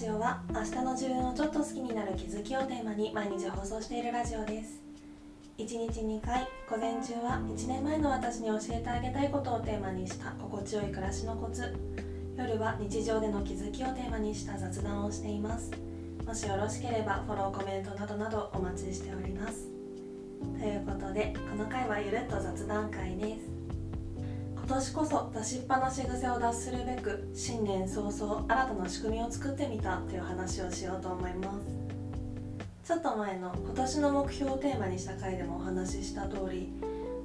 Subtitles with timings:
[0.00, 4.80] ジオは明日の自分をちょっと好きになる気づきをテーマに毎日放送しているラジオです。
[5.58, 11.76] 1日2回午前中は1年前の私に教えてあげたいことをテーマにした心地よい暮らしのコツ。
[12.34, 15.70] 夜は日常での気づきをテーマにした雑談をしています。
[16.26, 19.68] もしよろしければフォローコメントなどなどお待ちしております。
[20.58, 23.69] ということでこの回はゆるっと雑談会です。
[24.70, 31.58] 年こそ出しっぱなし癖を脱するべく新年早々新たな仕組みを作ってみたという話をしようと思います。
[32.84, 36.72] ちょっと前の今年の目標をテーマにした回でもお話しした通り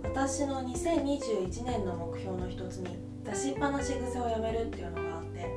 [0.04, 5.50] 私の2021年の目標の一つに出しっぱなし癖をやめるっていうのがあって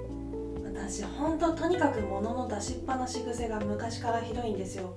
[0.65, 4.95] 私本当とにかく物の出しっぱなし癖が昔からひどいんですよ。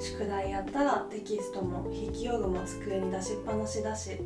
[0.00, 4.18] 宿題やったらテキストも筆記用具も机に出しっぱなしだし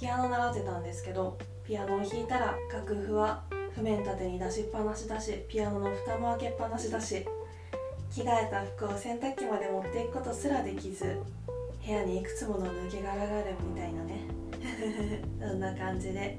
[0.00, 3.42] ピアノ習ってたんですけどピアノを弾いたら楽譜は
[3.74, 7.26] 譜面立てに出しっぱなしだしピアノの蓋も開けっぱなしだし
[8.10, 11.20] 着替えた服を洗濯機まで持っていくことすらできず
[11.86, 14.20] 部屋にいくつもの抜け殻があるみたいなね。
[15.40, 16.38] そんな感じで。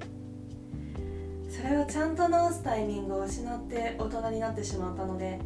[1.49, 5.38] それをちゃんと直すタイミングを失って大人になってしまったので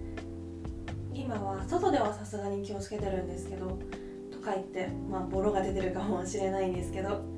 [1.14, 3.80] 今は外ではさすがに気をつけてるんですけど
[4.32, 7.35] とか言ってまあボロが出てるかもしれないんですけど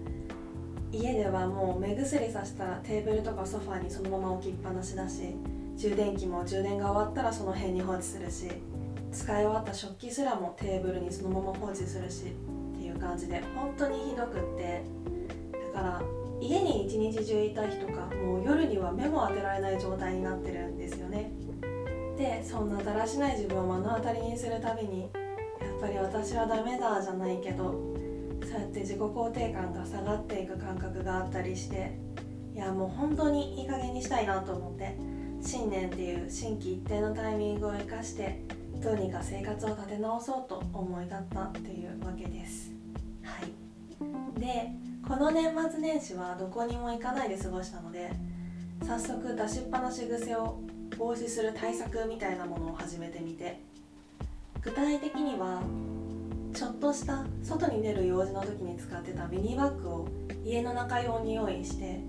[0.97, 5.35] 家ではもう目薬さしたらテーブルとかソファーにそのまま置きっぱなしだし
[5.75, 8.49] 充電器も充電が終わったらその辺に放置するし
[9.11, 12.33] 使い終わった食器すらもテーブルにそのまま放置するし
[12.75, 14.83] っていう感じで本当にひどくって
[15.73, 16.01] だから
[16.41, 21.31] 家に一日中いた日とかもう夜には目も当てられない状態になってるんですよね。
[22.17, 25.09] でそんなだらしない自分を目の当たりにするたびにやっ
[25.79, 27.96] ぱり私はダメだじゃないけど
[28.43, 31.97] そうやって自己肯定感が下がっていく感覚があったりして
[32.53, 34.97] いやもう本当にいい加減にしたいなと思って
[35.41, 38.41] 新年っていう心機一転のタイミングを生かして
[38.81, 42.71] どうにか生活を立て直そうと思い立ったっていうわけです。
[43.23, 44.39] はい。
[44.39, 44.71] で
[45.07, 48.11] この年末年始はどこにも行かないで過ごしたので
[48.85, 50.59] 早速出しっぱなし癖を
[50.97, 53.61] 防止する対策みたいなものを始めてみて
[54.61, 55.61] 具体的には
[56.57, 60.07] ちょっとした外に出る用事の時に使ってたミニバッグを
[60.43, 61.99] 家の中用に用意して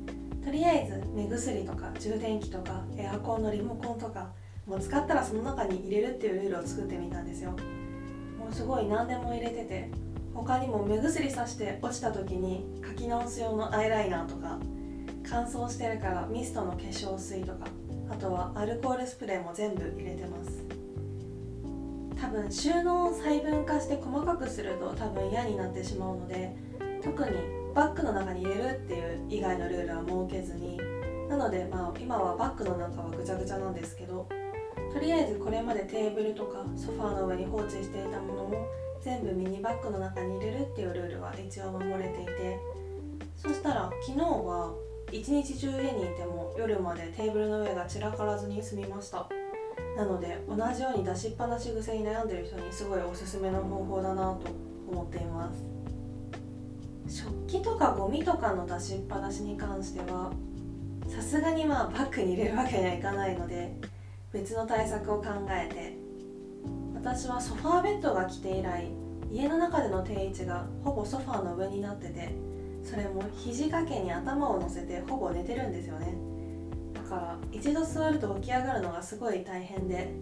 [0.42, 4.30] とりあえず目薬とか充電器とかエアコンのリモコンとか
[4.64, 7.50] もう使ったらその中に入れるっていうルールを作ってみたんですよ。
[8.38, 9.90] もうすごい何でも入れてて
[10.32, 14.58] 他にも目薬さして落ちた時に書き直す用のアイライナーとか
[15.28, 17.66] 乾燥してるからミストの化粧水とか
[18.08, 20.67] あとはアルコールスプレーも全部入れてます。
[22.20, 26.54] 多分収納を細分化して細かくすると多分嫌になってしまうので
[27.02, 27.30] 特に
[27.74, 30.78] バッグの中に入れるっていう以外のルールは設けずに
[31.28, 34.28] なのでまあ今はバッグの中はぐちゃぐちゃなんですけど
[34.92, 38.66] とりあえずこれまでテーブルとかソファーの上に放置していたものも
[39.00, 42.58] 全部ミニバッグの中に入れるっていうルールは一応守れていて
[43.36, 44.74] そしたら昨日は
[45.12, 49.28] 一日中家にいても夜までテーブルの上が散らからずに済みました。
[49.98, 54.46] なので同じように出しっぱなし癖に悩んでる人にすごいおすすめの方法だなと
[54.88, 55.64] 思っています。
[57.08, 60.30] 食器とかゴミとかの出しっぱなしに関しては
[61.08, 63.74] さすがにまあバッグに入れるわけにはいかないので
[64.32, 65.96] 別の対策を考えて
[66.94, 68.92] 私はソファーベッドが来て以来
[69.32, 72.34] 家の中での定位置がほぼソファーの上になってて
[72.84, 76.14] それも肘掛けに頭を乗せてほぼ寝てるんですよね。
[77.08, 80.12] から一度座ると起き上がるのがすごい大変で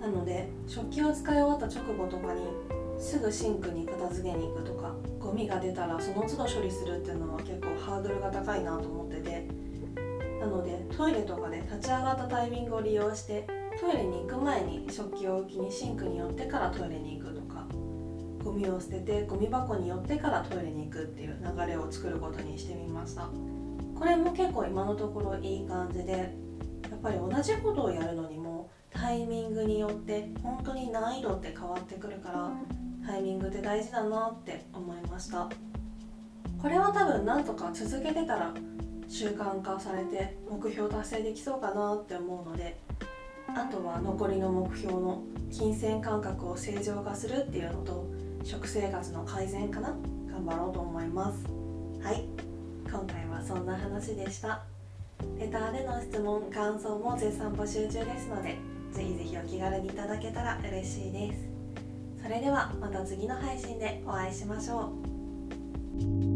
[0.00, 2.42] なので食器を使い終わった直後とかに
[2.98, 9.48] すぐシンクに片付けに行くとかゴミが出たらその都度処理するっていうのは結構ハードルが高いなと思ってて
[10.40, 13.46] なのでトイレとかで立ち上がったタイミングを利用して
[13.80, 17.66] トイレに行く前に食器を置きにシンクに寄ってからトイレに行くとか
[18.42, 23.28] ゴミを捨ててゴミ箱に寄ってからトイレに行くっていう流れを作ることにしてみました。
[23.98, 32.50] これも結構今のところいい感じでやっぱり同じことをやるのにもタイミングによって本当に難易度って変わってくるから
[33.06, 35.48] タイミングって大事だなって思いました。
[36.60, 38.54] これは多分なんとか続けてたら
[39.08, 42.80] 習慣化されて目標達成できそうかなって思うので
[43.48, 48.06] あとは残りの目標の金銭感覚を正常化するっていうのと
[48.42, 49.96] 食生活の改善かな？
[50.28, 51.44] 頑張ろうと思います。
[52.02, 52.45] はい
[52.96, 54.62] 今回はそんな話でした。
[55.38, 58.56] レターでの質問感想も絶賛募集中ですので
[58.90, 61.46] ぜひぜひお気軽にいただけたら嬉しいです。
[62.22, 64.92] それではまた次の配信でお会いしましょ
[66.32, 66.35] う。